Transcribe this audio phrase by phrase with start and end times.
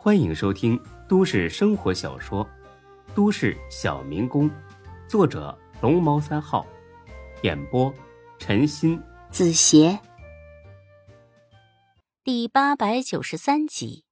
[0.00, 2.46] 欢迎收听都市生活小说
[3.16, 4.48] 《都市小民工》，
[5.08, 6.64] 作者龙猫三号，
[7.42, 7.92] 演播
[8.38, 9.98] 陈鑫、子邪，
[12.22, 14.04] 第八百九十三集。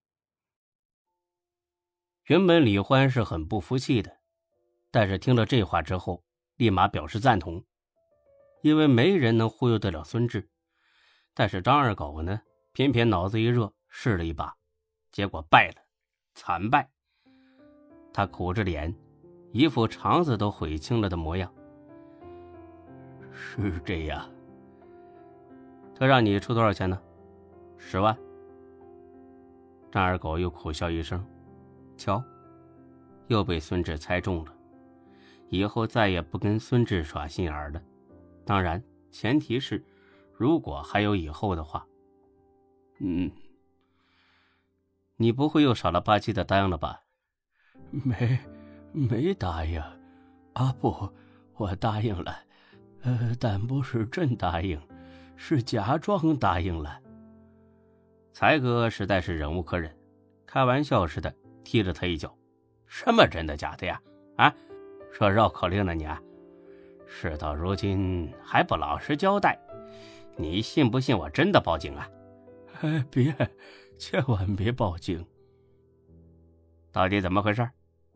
[2.24, 4.18] 原本李欢是很不服气的，
[4.90, 6.24] 但是听了这话之后，
[6.56, 7.64] 立马表示赞同，
[8.60, 10.50] 因为没人能忽悠得了孙志。
[11.32, 12.40] 但是张二狗呢，
[12.72, 14.56] 偏偏脑子一热，试了一把，
[15.16, 15.76] 结果败了，
[16.34, 16.86] 惨败。
[18.12, 18.94] 他苦着脸，
[19.50, 21.50] 一副肠子都悔青了的模样。
[23.32, 24.30] 是这样。
[25.94, 27.00] 他让你出多少钱呢？
[27.78, 28.14] 十万。
[29.90, 31.26] 张二狗又苦笑一声，
[31.96, 32.22] 瞧，
[33.28, 34.52] 又被孙志猜中了。
[35.48, 37.82] 以后再也不跟孙志耍心眼了。
[38.44, 39.82] 当然，前提是。
[40.34, 41.86] 如果还有以后的话，
[43.00, 43.30] 嗯，
[45.16, 47.02] 你不会又傻了吧唧的答应了吧？
[47.90, 48.38] 没，
[48.92, 49.80] 没答应。
[50.52, 51.08] 啊不，
[51.56, 52.38] 我答应了，
[53.02, 54.80] 呃，但不是真答应，
[55.36, 57.00] 是假装答应了。
[58.32, 59.94] 才哥实在是忍无可忍，
[60.46, 62.34] 开玩笑似的踢了他一脚
[62.86, 64.00] ：“什么真的假的呀？
[64.36, 64.54] 啊，
[65.12, 66.04] 说绕口令呢你？
[66.04, 66.20] 啊？
[67.06, 69.58] 事到如今还不老实交代？”
[70.36, 72.06] 你信不信我真的报警啊？
[72.82, 73.34] 哎，别，
[73.98, 75.24] 千万别报警！
[76.92, 77.68] 到底怎么回事？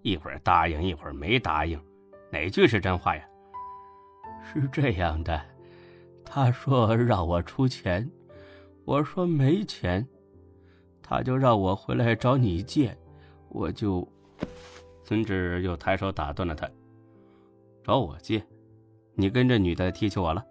[0.03, 1.81] 一会儿答应，一会儿没答应，
[2.31, 3.25] 哪句是真话呀？
[4.43, 5.41] 是这样的，
[6.25, 8.09] 他说让我出钱，
[8.85, 10.07] 我说没钱，
[11.03, 12.97] 他就让我回来找你借，
[13.49, 14.07] 我就……
[15.05, 16.71] 孙志又抬手打断了他
[17.83, 18.43] ：“找我借？
[19.15, 20.47] 你跟这女的提起我了？”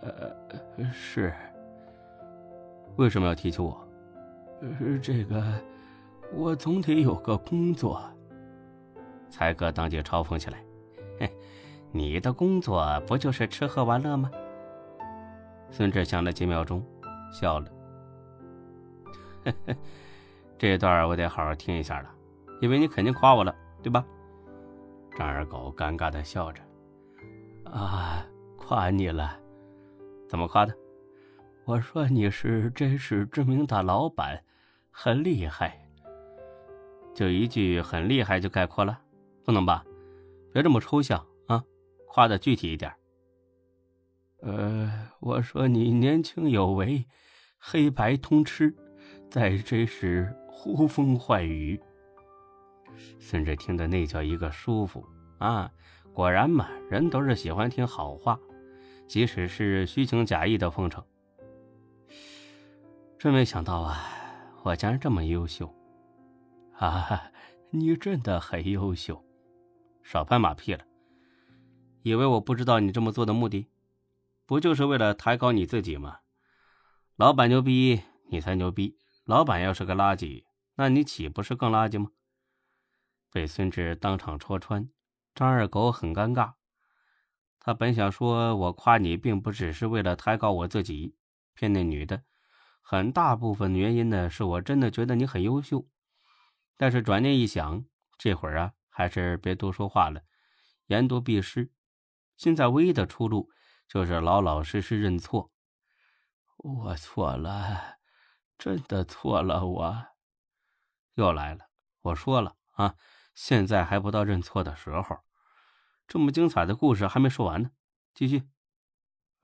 [0.00, 1.34] 呃，是。
[2.96, 3.86] 为什么要提起我？
[4.60, 5.42] 呃，这个，
[6.32, 8.02] 我总得有个工作。
[9.30, 10.62] 才哥当即嘲讽起来
[11.18, 11.30] ：“嘿，
[11.92, 14.30] 你的工作不就是吃喝玩乐吗？”
[15.70, 16.84] 孙志想了几秒钟，
[17.32, 17.70] 笑了
[20.58, 22.10] ：“这段我得好好听一下了，
[22.60, 24.04] 因为你肯定夸我了，对吧？”
[25.16, 26.60] 张二狗尴尬的笑着
[27.70, 29.38] ：“啊，夸你了。”
[30.28, 30.74] 怎么夸的？
[31.70, 34.42] 我说你是真是知名大老板，
[34.90, 35.80] 很厉害。
[37.14, 39.00] 就一句“很厉害”就概括了，
[39.44, 39.84] 不能吧？
[40.52, 41.62] 别这么抽象啊，
[42.08, 42.92] 夸的具体一点。
[44.42, 47.06] 呃，我说你年轻有为，
[47.56, 48.74] 黑白通吃，
[49.30, 51.80] 再真是呼风唤雨。
[53.20, 55.06] 孙志听的那叫一个舒服
[55.38, 55.70] 啊！
[56.12, 58.36] 果然嘛，人都是喜欢听好话。
[59.06, 61.04] 即使是虚情假意的奉承，
[63.20, 64.00] 真没想到啊！
[64.62, 65.70] 我竟然这么优秀，
[66.78, 67.30] 啊！
[67.68, 69.22] 你真的很优秀，
[70.02, 70.82] 少拍马屁了！
[72.00, 73.68] 以为我不知道你这么做的目的，
[74.46, 76.20] 不就是为了抬高你自己吗？
[77.16, 78.96] 老板牛逼，你才牛逼！
[79.24, 82.10] 老板要是个垃圾，那你岂不是更垃圾吗？
[83.30, 84.88] 被孙志当场戳穿，
[85.34, 86.54] 张二狗很尴尬。
[87.58, 91.14] 他本想说：“我夸你，并不只是为了抬高我自己，
[91.52, 92.22] 骗那女的。
[92.80, 95.86] 很大部分原因呢，是我真的觉得你很优秀。
[96.76, 97.84] 但是转念一想，
[98.18, 100.22] 这会儿啊，还是别多说话了，
[100.86, 101.70] 言多必失。
[102.36, 103.50] 现在唯一的出路，
[103.86, 105.52] 就是老老实实认错。
[106.56, 107.98] 我错了，
[108.58, 109.66] 真的错了。
[109.66, 110.06] 我
[111.14, 111.68] 又来了。
[112.00, 112.96] 我说了啊，
[113.34, 115.18] 现在还不到认错的时候。”
[116.08, 117.70] 这么精彩的故事还没说完呢，
[118.14, 118.42] 继续。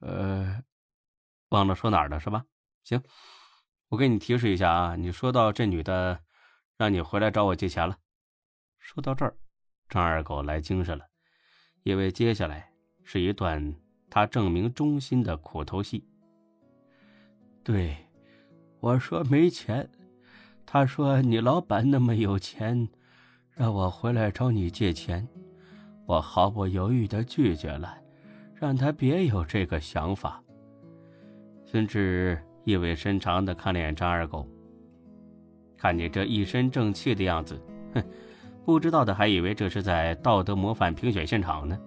[0.01, 0.65] 呃，
[1.51, 2.45] 忘了说哪儿了是吧？
[2.87, 3.03] 行，
[3.89, 6.21] 我给你提示一下啊，你说到这女的
[6.77, 7.99] 让你回来找我借钱了。
[8.79, 9.37] 说到这儿，
[9.89, 11.05] 张二狗来精神了，
[11.83, 12.71] 因为接下来
[13.03, 13.75] 是一段
[14.09, 16.07] 他证明忠心的苦头戏。
[17.65, 17.97] 对，
[18.79, 19.91] 我说没钱，
[20.65, 22.89] 他说你老板那么有钱，
[23.51, 25.27] 让我回来找你借钱。
[26.07, 27.99] 我毫不犹豫的拒绝了，
[28.55, 30.41] 让他别有这个想法。
[31.65, 34.45] 孙志意味深长的看了眼张二狗，
[35.77, 37.57] 看你这一身正气的样子，
[37.95, 38.03] 哼，
[38.65, 41.79] 不知道的还以为这是在道德模范评选现场呢。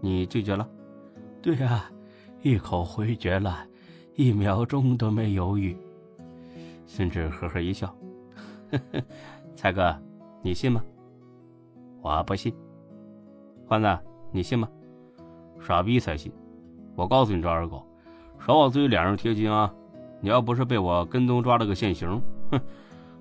[0.00, 0.68] 你拒绝了？
[1.42, 1.90] 对呀，
[2.42, 3.66] 一口回绝了，
[4.14, 5.76] 一秒钟都没犹豫。
[6.86, 7.88] 孙志呵呵一笑，
[8.70, 9.02] 呵呵，
[9.56, 9.92] 才哥，
[10.40, 10.80] 你信吗？
[12.00, 12.54] 我不信。
[13.66, 13.98] 欢子，
[14.30, 14.68] 你信吗？
[15.60, 16.32] 傻逼才信！
[16.94, 17.84] 我告诉你，张二狗，
[18.44, 19.72] 少往自己脸上贴金啊！
[20.20, 22.60] 你要不是被我跟踪抓了个现行，哼，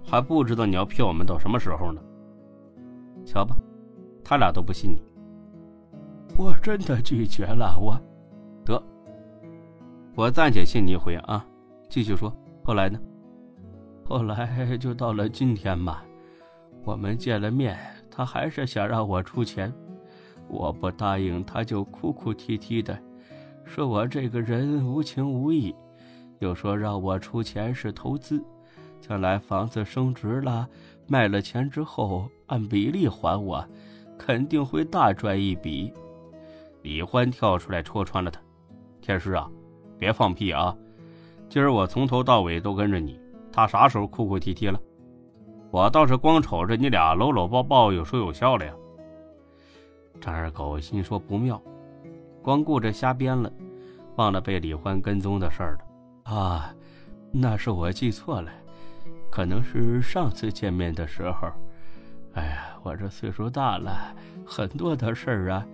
[0.03, 2.01] 还不知道你要骗我们到什么时候呢。
[3.23, 3.55] 瞧吧，
[4.23, 5.01] 他俩都不信你。
[6.35, 7.95] 我真的拒绝了，我
[8.65, 8.81] 得，
[10.15, 11.45] 我暂且信你一回啊。
[11.87, 12.99] 继续说，后来呢？
[14.03, 15.99] 后来就到了今天嘛，
[16.83, 17.77] 我们见了面，
[18.09, 19.71] 他还是想让我出钱，
[20.47, 22.97] 我不答应，他就哭哭啼啼的，
[23.65, 25.73] 说我这个人无情无义，
[26.39, 28.43] 又说让我出钱是投资，
[28.99, 30.67] 将来房子升值了，
[31.07, 33.65] 卖了钱之后按比例还我，
[34.17, 35.91] 肯定会大赚一笔。
[36.81, 38.41] 李欢跳出来戳穿了他
[39.01, 39.49] ：“天师啊，
[39.97, 40.75] 别放屁啊！
[41.47, 43.19] 今儿我从头到尾都跟着你，
[43.51, 44.81] 他啥时候哭哭啼啼了？
[45.69, 48.73] 我倒是光瞅着你俩搂搂抱抱，有说有笑了呀。”
[50.19, 51.61] 张二狗心说不妙，
[52.41, 53.51] 光顾着瞎编了，
[54.15, 56.33] 忘了被李欢跟踪的事儿了。
[56.33, 56.75] 啊，
[57.31, 58.51] 那是我记错了，
[59.29, 61.49] 可能是上次见面的时候。
[62.33, 64.15] 哎呀，我这岁数大了，
[64.45, 65.65] 很多的事儿啊。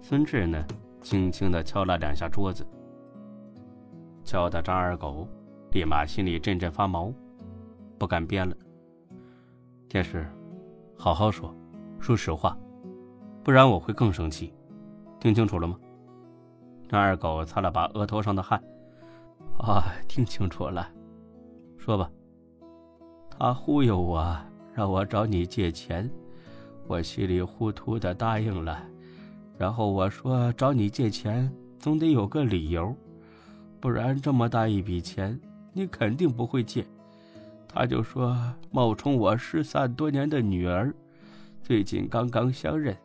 [0.00, 0.64] 孙志呢，
[1.00, 2.66] 轻轻的敲了两下桌子，
[4.24, 5.26] 敲的张二狗
[5.72, 7.12] 立马心里阵阵发毛，
[7.98, 8.54] 不敢编了。
[9.88, 10.26] 天师，
[10.96, 11.54] 好好说，
[11.98, 12.56] 说实话，
[13.42, 14.52] 不然我会更生气。
[15.22, 15.78] 听清楚了吗？
[16.88, 18.60] 张二狗擦了把额头上的汗，
[19.56, 20.90] 啊，听清楚了。
[21.78, 22.10] 说吧。
[23.30, 24.36] 他忽悠我，
[24.74, 26.10] 让我找你借钱，
[26.88, 28.82] 我稀里糊涂的答应了。
[29.56, 31.48] 然后我说找你借钱
[31.78, 32.92] 总得有个理由，
[33.78, 35.40] 不然这么大一笔钱
[35.72, 36.84] 你肯定不会借。
[37.68, 38.36] 他就说
[38.72, 40.92] 冒充我失散多年的女儿，
[41.62, 42.96] 最近刚刚相认，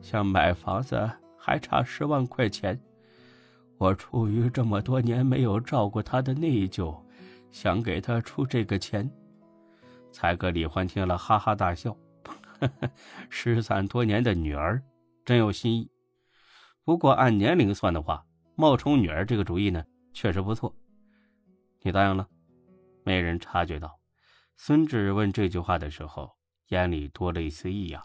[0.00, 1.06] 想买房子
[1.38, 2.78] 还差十万块钱。
[3.78, 7.00] 我出于这么多年没有照顾他的内疚，
[7.52, 9.08] 想给他出这个钱。
[10.10, 11.96] 才哥李欢听了哈哈大笑，
[13.30, 14.82] 失散多年的女儿
[15.24, 15.88] 真有新意。
[16.82, 18.26] 不过按年龄算的话，
[18.56, 20.74] 冒充女儿这个主意呢，确实不错。
[21.82, 22.26] 你答应了？
[23.04, 24.00] 没人察觉到，
[24.56, 26.34] 孙志问这句话的时候，
[26.68, 28.02] 眼里多了一丝异样，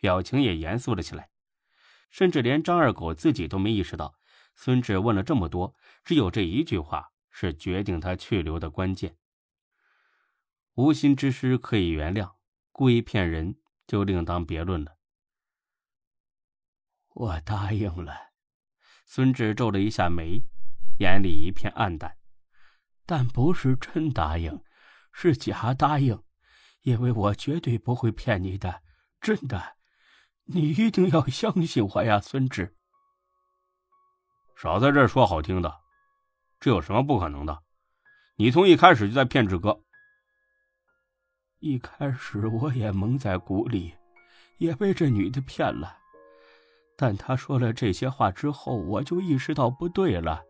[0.00, 1.28] 表情也严肃了起来。
[2.10, 4.16] 甚至连张二狗自己都没意识到，
[4.54, 5.74] 孙志问了这么多，
[6.04, 9.16] 只有这一句话是决定他去留的关键。
[10.74, 12.34] 无心之失可以原谅，
[12.70, 14.96] 故意骗人就另当别论了。
[17.14, 18.14] 我答应了，
[19.06, 20.42] 孙志皱了一下眉，
[20.98, 22.18] 眼里一片暗淡，
[23.06, 24.62] 但不是真答应，
[25.12, 26.22] 是假答应，
[26.82, 28.82] 因为我绝对不会骗你的，
[29.18, 29.76] 真的，
[30.48, 32.76] 你一定要相信我呀，孙志。
[34.54, 35.80] 少在这说好听的，
[36.60, 37.62] 这有什么不可能的？
[38.36, 39.80] 你从一开始就在骗志哥。
[41.58, 43.92] 一开始我也蒙在鼓里，
[44.58, 45.96] 也被这女的骗了。
[46.96, 50.42] 但他说了这些话之后，我就意识到不对了。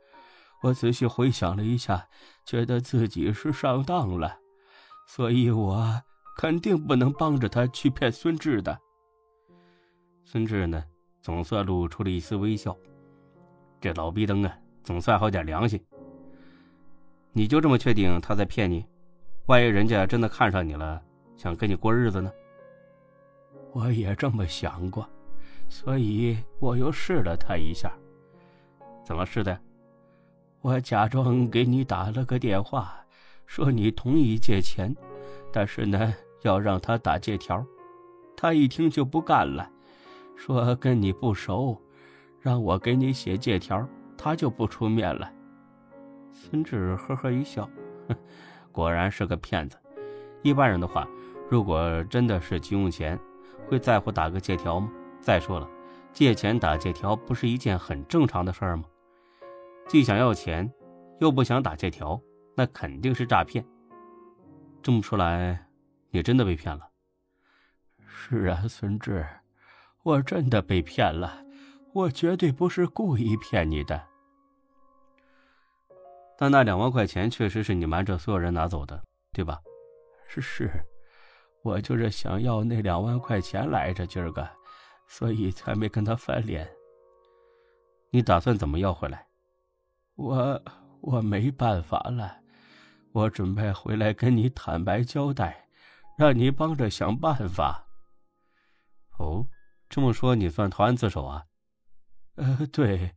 [0.62, 2.06] 我仔细回想了一下，
[2.44, 4.38] 觉得自己是上当了，
[5.08, 6.02] 所以我
[6.36, 8.78] 肯定不能帮着他去骗孙志的。
[10.28, 10.82] 孙志呢，
[11.22, 12.76] 总算露出了一丝微笑。
[13.80, 15.80] 这老逼灯啊，总算好点良心。
[17.30, 18.84] 你就这么确定他在骗你？
[19.46, 21.00] 万一人家真的看上你了，
[21.36, 22.32] 想跟你过日子呢？
[23.70, 25.08] 我也这么想过。
[25.68, 27.92] 所以我又试了他一下，
[29.04, 29.56] 怎么试的？
[30.60, 32.96] 我假装给你打了个电话，
[33.46, 34.92] 说你同意借钱，
[35.52, 37.64] 但是呢，要让他打借条。
[38.36, 39.70] 他一听就不干了，
[40.36, 41.76] 说跟你不熟，
[42.40, 45.32] 让我给你写借条，他就不出面了。
[46.30, 47.68] 孙志呵呵一笑，
[48.70, 49.76] 果然是个骗子。
[50.42, 51.08] 一般人的话，
[51.50, 53.18] 如果真的是急用钱，
[53.66, 54.92] 会在乎打个借条吗？
[55.20, 55.68] 再说了，
[56.12, 58.84] 借钱打借条不是一件很正常的事儿吗？
[59.88, 60.70] 既想要钱，
[61.18, 62.20] 又不想打借条，
[62.54, 63.64] 那肯定是诈骗。
[64.82, 65.66] 这么说来，
[66.10, 66.88] 你真的被骗了？
[68.06, 69.26] 是啊，孙志，
[70.06, 71.44] 我真的被骗了，
[71.92, 74.00] 我绝对不是故意骗你的。
[76.38, 79.60] 但那两万块钱确实是你瞒着所有人拿走的，对吧？
[80.28, 80.70] 是，
[81.64, 84.48] 我就是想要那两万块钱来着，今儿个。
[85.08, 86.68] 所以才没跟他翻脸。
[88.10, 89.26] 你打算怎么要回来？
[90.14, 90.62] 我
[91.00, 92.38] 我没办法了，
[93.10, 95.68] 我准备回来跟你坦白交代，
[96.16, 97.86] 让你帮着想办法。
[99.18, 99.46] 哦，
[99.96, 101.46] 这么说你算投案自首啊？
[102.34, 103.16] 呃，对，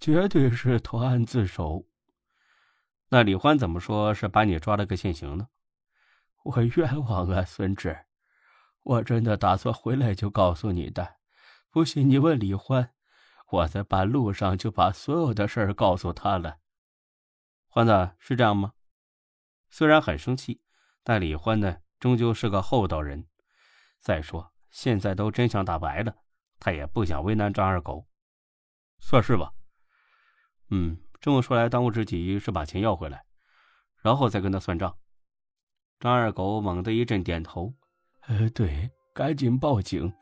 [0.00, 1.86] 绝对是投案自首。
[3.10, 5.46] 那李欢怎么说是把你抓了个现行呢？
[6.42, 8.06] 我冤枉啊，孙志！
[8.82, 11.18] 我真的打算回来就告诉你的，
[11.70, 12.90] 不信你问李欢，
[13.52, 16.58] 我在半路上就把所有的事儿告诉他了。
[17.68, 18.72] 欢子是这样吗？
[19.70, 20.60] 虽然很生气，
[21.04, 23.28] 但李欢呢，终究是个厚道人。
[24.00, 26.14] 再说现在都真相大白了，
[26.58, 28.06] 他也不想为难张二狗，
[28.98, 29.52] 算是吧。
[30.70, 33.24] 嗯，这么说来，当务之急是把钱要回来，
[34.02, 34.96] 然后再跟他算账。
[35.98, 37.74] 张二狗猛地一阵点头。
[38.26, 40.12] 呃，对，赶紧报警，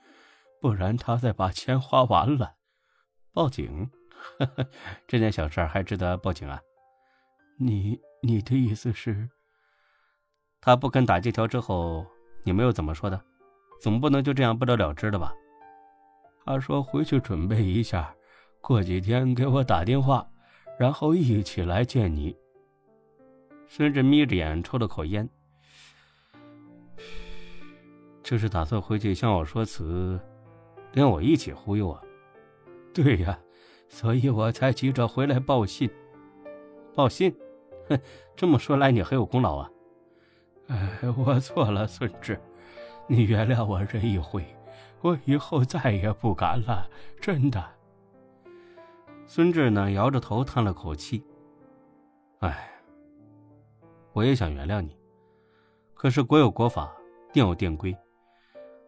[0.60, 2.56] 不然他再把钱花完了。
[3.32, 3.90] 报警？
[4.38, 4.66] 呵呵
[5.06, 6.60] 这件小事还值得报警啊？
[7.58, 9.28] 你你的意思是，
[10.60, 12.06] 他不肯打借条之后，
[12.44, 13.24] 你们又怎么说的？
[13.84, 15.34] 总不能就这样不了了之的吧？
[16.46, 18.14] 他说回去准备一下，
[18.62, 20.26] 过几天给我打电话，
[20.78, 22.34] 然后一起来见你。
[23.68, 25.28] 孙志眯着眼抽了口烟。
[28.22, 30.18] 这是打算回去向我说辞，
[30.92, 32.00] 连我一起忽悠啊？
[32.94, 33.38] 对呀，
[33.86, 35.90] 所以我才急着回来报信。
[36.94, 37.30] 报信？
[37.90, 38.00] 哼，
[38.34, 39.70] 这么说来你很有功劳啊！
[40.68, 40.88] 哎，
[41.18, 42.40] 我错了，孙志，
[43.06, 44.44] 你原谅我这一回，
[45.00, 46.88] 我以后再也不敢了，
[47.20, 47.62] 真的。
[49.26, 51.22] 孙志呢，摇着头叹了口气。
[52.40, 52.70] 哎，
[54.12, 54.96] 我也想原谅你，
[55.94, 56.92] 可是国有国法，
[57.32, 57.96] 店有店规。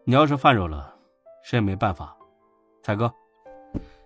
[0.05, 0.95] 你要是犯着了，
[1.43, 2.17] 谁也没办法。
[2.83, 3.13] 才哥，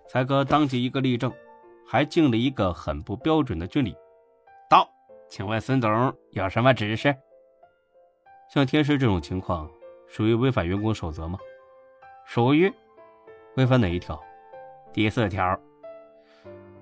[0.07, 1.31] 才哥当即一个立正，
[1.87, 3.95] 还敬了一个很不标准的军礼。
[4.69, 4.89] 到，
[5.29, 7.15] 请问孙总有什么指示？
[8.49, 9.69] 像天师这种情况，
[10.11, 11.39] 属于违反员工守则吗？
[12.25, 12.71] 属于。
[13.55, 14.21] 违反哪一条？
[14.91, 15.57] 第四条。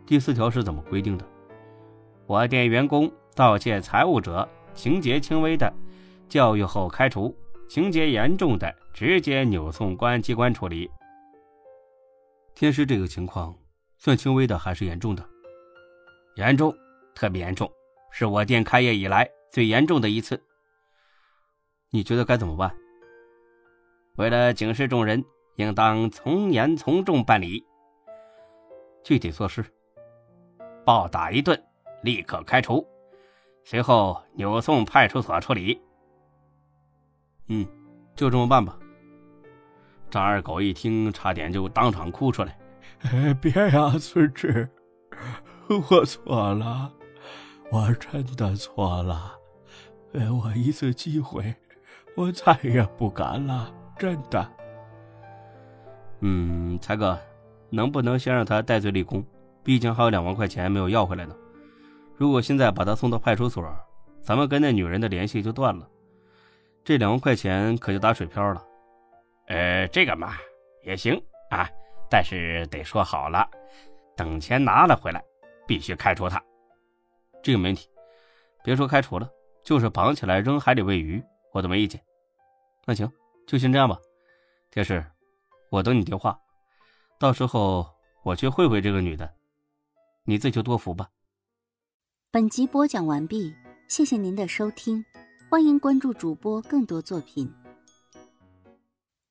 [0.07, 1.23] 第四条是怎么规定的？
[2.25, 5.71] 我店员工盗窃财物者，情节轻微的，
[6.27, 7.35] 教育后开除。
[7.67, 10.89] 情节严重的，直接扭送公安机关处理。
[12.55, 13.55] 天师这个情况，
[13.99, 15.23] 算轻微的还是严重的？
[16.35, 16.75] 严重，
[17.13, 17.71] 特别严重，
[18.11, 20.43] 是我店开业以来最严重的一次。
[21.91, 22.75] 你觉得该怎么办？
[24.19, 25.23] 为了警示众人，
[25.55, 27.65] 应当从严从重办理。
[29.01, 29.63] 具体措施：
[30.85, 31.57] 暴打一顿，
[32.03, 32.85] 立刻开除，
[33.63, 35.81] 随后扭送派出所处理。
[37.47, 37.65] 嗯，
[38.13, 38.77] 就这么办吧。
[40.11, 42.59] 张二狗一听，差点就当场哭出来。
[43.39, 44.69] 别呀，孙志，
[45.89, 46.91] 我错了，
[47.71, 49.39] 我真的错了，
[50.11, 51.55] 给我一次机会，
[52.17, 54.49] 我再也不敢了，真的。
[56.21, 57.19] 嗯，才哥，
[57.69, 59.23] 能不能先让他戴罪立功？
[59.63, 61.35] 毕竟还有两万块钱没有要回来呢。
[62.15, 63.63] 如果现在把他送到派出所，
[64.21, 65.87] 咱们跟那女人的联系就断了。
[66.83, 68.63] 这两万块钱可就打水漂了，
[69.47, 70.33] 呃，这个嘛
[70.83, 71.69] 也行啊，
[72.09, 73.47] 但是得说好了，
[74.15, 75.23] 等钱拿了回来，
[75.67, 76.41] 必须开除他。
[77.43, 77.87] 这个没问题，
[78.63, 79.29] 别说开除了，
[79.63, 82.01] 就是绑起来扔海里喂鱼，我都没意见。
[82.85, 83.09] 那行，
[83.49, 83.97] 就先这样吧。
[84.69, 85.03] 天使，
[85.71, 86.39] 我等你电话，
[87.19, 87.83] 到时候
[88.21, 89.27] 我去会会这个女的，
[90.23, 91.09] 你自求多福吧。
[92.29, 93.51] 本集播讲完毕，
[93.87, 95.03] 谢谢您的收听。
[95.49, 97.51] 欢迎关注主播更多作品。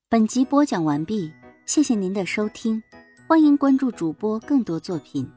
[0.09, 1.33] 本集播讲完毕，
[1.65, 2.83] 谢谢您的收听。
[3.29, 5.31] 欢迎关注主播更多作品。